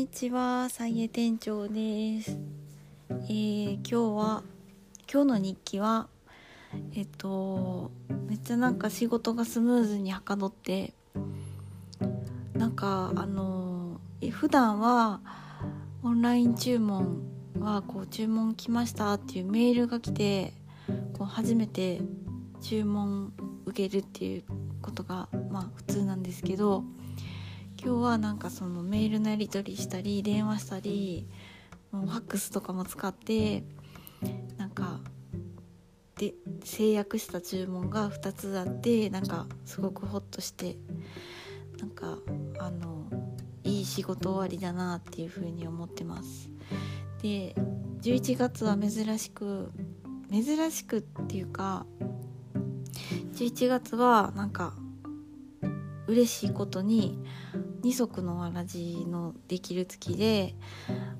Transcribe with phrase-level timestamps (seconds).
[0.00, 2.38] にちは、さいえ店長です。
[3.10, 4.42] えー、今日は
[5.12, 6.08] 今日の日記は
[6.94, 7.90] えっと
[8.26, 10.94] めっちゃなんか仕事がスムーズにはかどって
[12.54, 14.00] なんかあの
[14.30, 15.20] 普段は
[16.02, 17.20] オンライン注文
[17.58, 20.54] はこう注文来ましたっていうメールが来て
[21.18, 22.00] こう初めて
[22.62, 23.34] 注文
[23.66, 24.44] 受けるっていう
[24.80, 26.84] ことがまあ普通なんですけど
[27.82, 31.26] 今日はなんかそのメールのやり取りしたり電話したり
[31.90, 33.64] もうファックスとかも使って
[34.58, 35.00] なんか
[36.18, 40.76] で制約した注文が2つあってなんかすごくホッとして
[41.78, 42.18] なんか
[42.58, 43.06] あの
[43.64, 46.50] いい仕事終わりだなっていう風に思ってます。
[47.22, 47.54] で
[48.02, 49.72] 11月は珍しく
[50.30, 51.86] 珍しくっていうか
[53.34, 54.74] 11月はなんか
[56.06, 57.18] 嬉しいことに
[57.82, 60.54] 二足のわらじのできる月で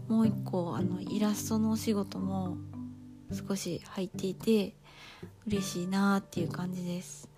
[0.09, 2.57] もう一個あのイラストのお仕事も
[3.33, 4.75] 少し入っていて
[5.47, 7.29] 嬉しいなっていう感じです。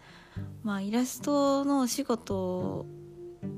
[0.62, 2.86] まあイラストのお仕事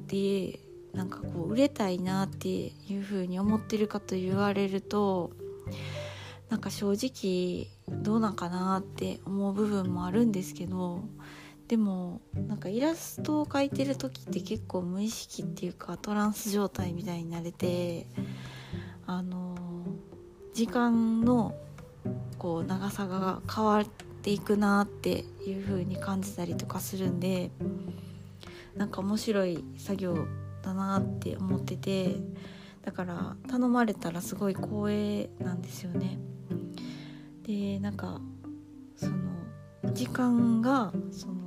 [0.07, 0.59] で
[0.92, 5.33] なんかこう売れたいなっていう風に思ってるかと言われると
[6.51, 7.69] なんか正直
[8.03, 11.05] どうなんかなって思う部分もあるんですけど
[11.69, 18.07] でもなんかイラストを描いてる時って結構無意識っていうかトランス状態みたいになれて
[19.07, 19.57] あの
[20.53, 21.55] 時間の
[22.39, 23.85] こう長さが変わっ
[24.23, 27.51] ていくなっていう風に感じたりとかするんで
[28.77, 30.27] なんか面白い作業
[30.62, 32.17] だなって思ってて
[32.85, 36.19] だから頼まれたらすごい光栄なんですよね。
[37.47, 38.20] でなんか
[38.97, 39.17] その
[39.92, 41.44] 時間がその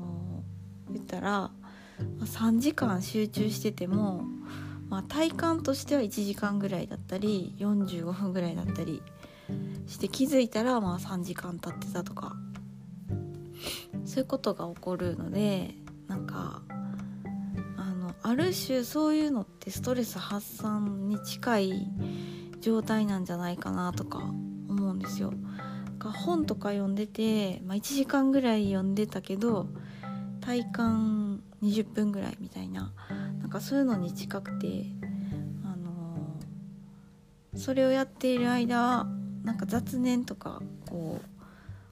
[0.97, 1.51] 言ったら
[2.19, 4.23] 3時間集中してても、
[4.89, 9.01] まあ、体感としては1時間ぐらいだったり45分ぐらいだったり
[9.87, 12.35] して気づいたらまあ3時間経ってたとか
[14.05, 15.73] そういうことが起こるので
[16.07, 16.61] なんか
[17.77, 21.87] あのある種そういうのってストレス発散に近い
[22.61, 25.33] 状態なんじゃないかなとか思うんですよ。
[25.99, 29.67] 本とか読んでて、まあ、1時間ぐらい読んでたけど
[30.47, 32.93] 体感20分ぐらいみたいな
[33.41, 34.85] なんかそういうのに近くて、
[35.65, 39.05] あのー、それをやっている間
[39.43, 41.19] なんか雑念とかこ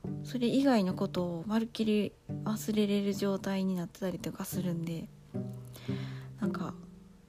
[0.05, 2.13] うそれ以外のことをまるっきり
[2.45, 5.09] 忘れれる状態になってたりとかするんで
[6.39, 6.73] なんか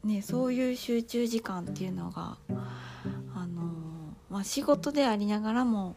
[0.05, 2.39] ねそういう集中時間っていうのが、
[3.35, 3.67] あのー、
[4.31, 5.97] まあ、仕事でありながらも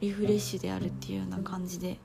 [0.00, 2.00] リフレッシュであるっていうような感じで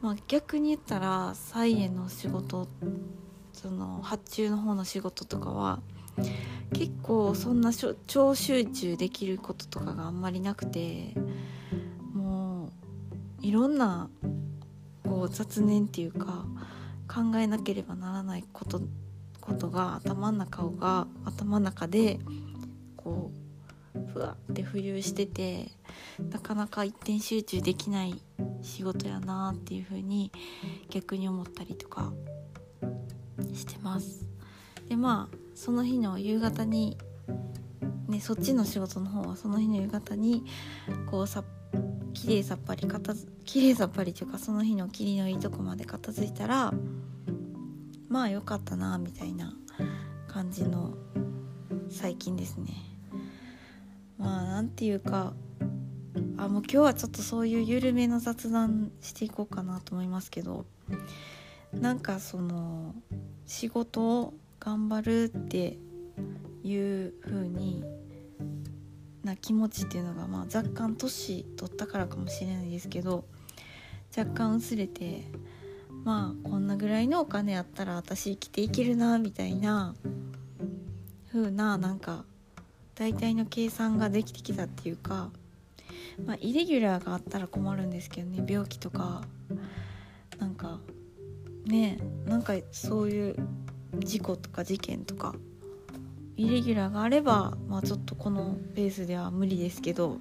[0.00, 2.68] まあ、逆に言ったら菜園の仕事
[3.52, 5.80] その発注の方の仕事とかは
[6.72, 7.72] 結構そんな
[8.06, 11.14] 超集中できることとかがあんまりなくて
[12.14, 12.70] もう
[13.42, 14.08] いろんな
[15.04, 16.46] こう雑念っていうか
[17.08, 18.80] 考えなければならないこと
[19.40, 22.18] ことが頭の中が頭の中で
[22.96, 23.40] こう
[24.12, 25.70] ふわって浮遊してて
[26.30, 28.22] なかなか一点集中できない
[28.62, 30.32] 仕事やなっていう風に
[30.88, 32.12] 逆に思ったりとか
[33.54, 34.26] してます。
[34.88, 36.98] でまあその日の夕方に
[38.08, 40.44] ねそっちの仕事の方はその日の夕方に
[41.10, 41.44] こうさ
[42.12, 46.72] 綺麗さっぱり片綺麗さっぱりというかその日の霧のいいとこまで片付いたら
[48.08, 49.54] まあ良かったなみたいな
[50.26, 50.94] 感じの
[51.88, 52.74] 最近ですね。
[54.18, 55.32] まあなんていうか
[56.44, 60.64] あもう今日はちょっとそういう緩めの雑談していこうかなと思いますけど。
[61.72, 62.94] なんかその
[63.46, 65.78] 仕事を頑張るって
[66.64, 67.84] いう風に
[69.22, 73.24] な気持ちっていうのが、まあ、若干年取ったからかもしれないですけど
[74.16, 75.24] 若干薄れて
[76.04, 79.94] まあこんなぐらいのお金あったら私生きていけるなみたいな
[81.32, 82.24] 風ななんか
[82.96, 85.30] 大体の計算ができてきたっていうか
[86.24, 89.22] まあ、イレギュラーがあったら困るんですけどね病気とか
[90.38, 90.80] なんか
[91.66, 93.36] ねなんかそういう
[93.98, 95.34] 事故とか事件とか
[96.36, 100.18] イレギュラーがあれば、まあ、ちょっとこのペースでは無理ですけど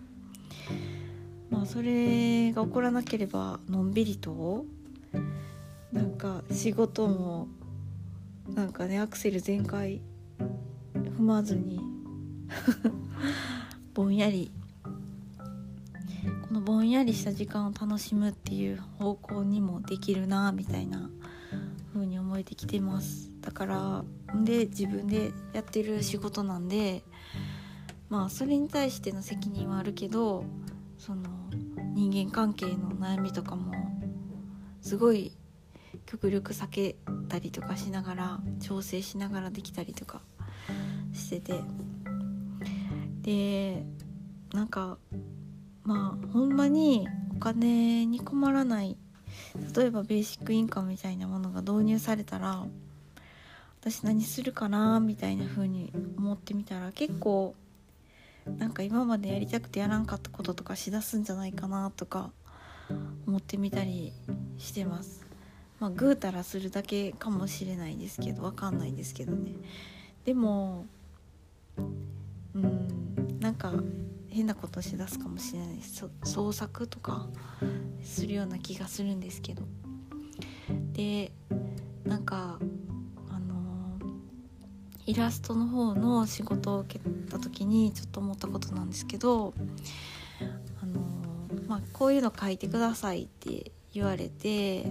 [1.49, 4.65] まあそれが起こらなければのんびりと
[5.93, 7.47] なんか仕事も
[8.53, 10.01] なんかねアクセル全開
[10.93, 11.79] 踏まずに
[13.93, 14.51] ぼんやり
[16.51, 21.09] のぼんやりした時間を楽しむっていう方向にもできるなみたいな
[21.93, 23.31] 風に思えてきてます。
[23.41, 24.03] だから
[24.43, 27.03] で自分でやってる仕事なんで
[28.09, 30.43] まあそれに対しての責任はあるけど
[30.97, 31.29] その
[31.93, 33.73] 人間関係の悩みとかも
[34.81, 35.37] すごい
[36.05, 36.95] 極力避け
[37.27, 40.21] たりとかしながら調整しながらできたりとか
[41.13, 41.61] してて。
[43.21, 43.85] で
[44.53, 44.97] なんか
[45.89, 48.95] まあほんまにお金に困らない
[49.75, 52.63] 例えばベーシックインカムみたいなものが導入されたら
[53.81, 57.55] 私何するかなみたいな風に思ってみたら結構
[58.59, 62.29] なんか今までやりたくてやらんかったこととかしだすんじゃないかなとか
[63.25, 64.13] 思ってみたり
[64.59, 65.25] してます。
[65.79, 69.53] まあぐうたらするだけかもしれないですけどわかんないですけどね。
[70.23, 70.85] でも
[72.53, 73.73] うんなんか
[74.29, 77.27] 変なことしだすかもしれないです創作とか
[78.03, 79.63] するような気がするんですけど。
[80.93, 81.31] で
[82.03, 82.59] なんか
[83.29, 83.99] あの
[85.05, 89.53] イラストの方の仕事を受けた時にちょっと思ったことなんですけど
[90.81, 90.99] あの
[91.67, 94.85] まあこういうの書いてくださいって言われて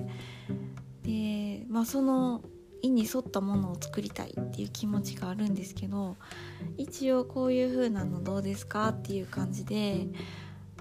[1.02, 2.42] でまあその
[2.82, 6.16] 意に沿ったものを作りたいっていう気持ちがあるんですけど
[6.76, 10.06] 一応こういう風なのどうですかっていう感じで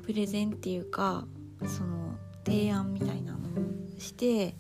[0.04, 1.26] プレゼンっていうか
[1.66, 2.16] その
[2.46, 4.56] 提案みたいなのをして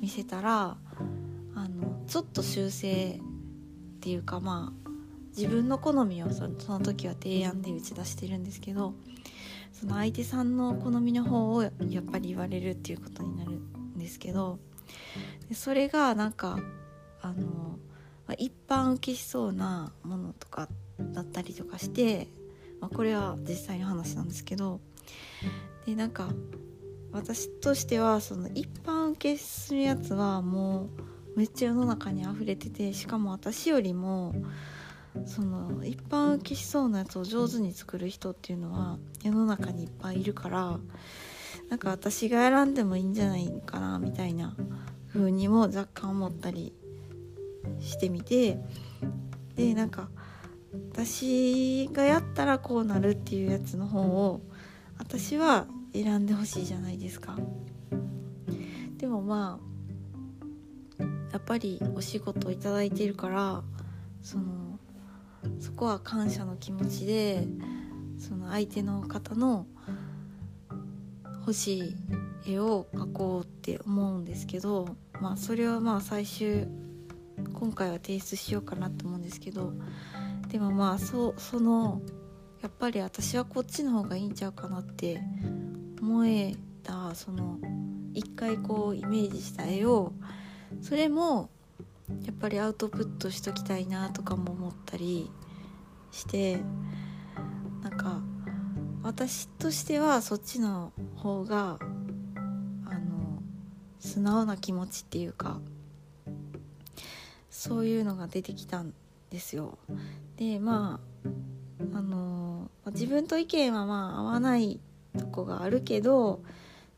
[0.00, 0.76] 見せたら
[1.54, 4.90] あのちょっと修正っていうかまあ
[5.36, 8.94] 自分の好みをその時は提案で打ち出してるんですけど
[9.72, 14.58] その相手さんの好みの方をやっぱり言われるっていうことになるんですけど
[15.52, 16.58] それがなんか
[17.22, 17.78] あの、
[18.36, 20.68] 一般受けしそうなものとか
[20.98, 22.28] だったりとかして、
[22.80, 24.80] まあ、これは実際の話なんですけど
[25.86, 26.28] でなんか
[27.12, 30.88] 私としてはその一般受けするやつはも
[31.36, 34.34] うめっちゃ世の中に溢れててしかも私よりも
[35.24, 40.78] その一般受けしそうなやつを上手に作る人っていうのは世の中にいっぱいいるから
[41.70, 44.54] なんか私が選んでもいいんじゃないかなみたいな
[45.12, 46.74] 風にも若干思ったり
[47.80, 48.58] してみて
[49.54, 50.08] でなんか
[50.92, 54.40] 私がやったらこうなるっていうやつの方を
[54.98, 57.36] 私は選んでほしいじゃないですか。
[58.98, 59.58] でもま
[60.98, 63.62] あやっぱりお仕事を頂いてるから
[64.22, 64.78] その
[65.60, 67.46] そこは感謝の気持ちで
[68.18, 69.66] その相手の方の
[71.40, 71.96] 欲しい
[72.54, 76.66] 絵を描こうって思うんですけどまあそれはまあ最終
[77.58, 79.72] 今回は提出しようかなと思うんですけど
[80.48, 82.00] でもまあそその
[82.62, 85.20] やっぱり私はこっちの方がいいんちゃうかなって
[86.00, 87.58] 思えたその
[88.14, 90.12] 一回こうイメージした絵を
[90.82, 91.50] それも
[92.24, 95.30] やっぱりアウトプットしときたいなとかも思ったり
[96.10, 96.60] して
[97.82, 98.20] なんか
[99.02, 101.78] 私としてはそっちの方が
[102.86, 103.42] あの
[104.00, 105.60] 素直な気持ちっていうか
[107.58, 108.94] そういうのが出てきたん
[109.30, 109.78] ですよ。
[110.36, 111.00] でま
[111.92, 114.78] ああの自分と意見はまあ合わない
[115.18, 116.40] とこがあるけど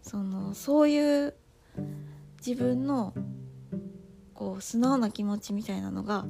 [0.02, 1.34] そのそういう
[2.46, 3.14] 自分の
[4.34, 6.26] こう素直な気持ちみたいなのが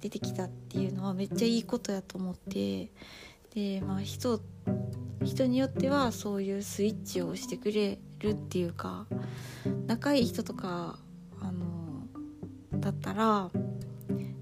[0.00, 2.90] 出てきたっていうのはめっちゃいいことやと思って
[3.54, 4.40] でまあ人
[5.22, 9.04] 人によってはそういうスイッチを押してくれるっていうか
[9.86, 10.98] 仲いい人とか
[11.42, 11.76] あの
[12.80, 13.50] だったら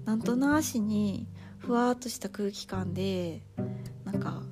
[0.05, 3.41] なんとなしにふわっとした空気感で
[4.03, 4.43] なんか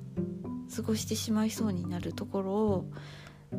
[0.74, 2.90] 過ごしてしまいそうになるところを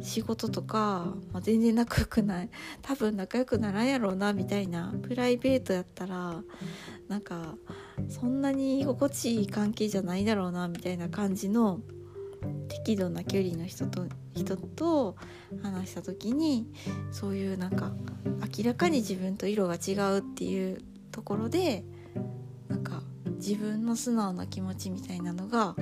[0.01, 2.49] 仕事とか、まあ、全然仲良くない。
[2.81, 6.43] 多分仲良くならんやろうなみたいなプライベートやったら
[7.07, 7.55] なんか
[8.09, 11.79] そんなに居心地いい関係じゃないだろうなみたいな感じの
[12.67, 15.15] 適度な距離の人と人と
[15.63, 16.67] 話した時に
[17.11, 17.93] そういうなんか
[18.57, 20.81] 明らかに自分と色が違うっていう
[21.15, 21.85] ところで
[22.67, 23.01] なんか
[23.37, 25.73] 自分の素直な気持ちみたいなのが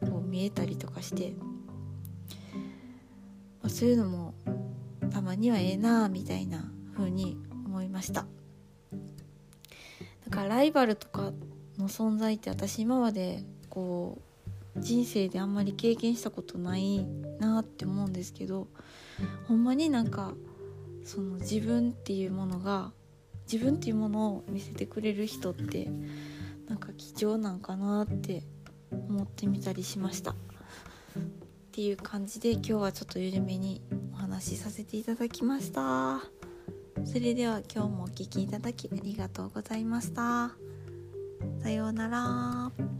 [0.00, 1.32] こう見えたりとかして、
[3.62, 4.34] まあ、そういうのも
[5.12, 8.26] たまにはええなあみたいな風に思いました。
[10.24, 11.32] だからライバルとか
[11.78, 14.20] の存在って私今までこ
[14.76, 17.06] う人生であんまり経験したことない
[17.38, 18.66] なって思うんですけど
[19.46, 20.32] ほんまになんか
[21.04, 22.90] その自分っていうものが
[23.50, 25.90] 自分っていうものを見せてくれる人って
[26.68, 28.42] なんか貴重なんかなって
[28.90, 30.32] 思ってみたりしました。
[30.32, 30.34] っ
[31.72, 36.20] ていう感じで今日はちょっと緩めにお話しさせていただきました。
[37.04, 40.52] それでは今日もお聴きいただきありがとうございました。
[41.62, 42.97] さようなら。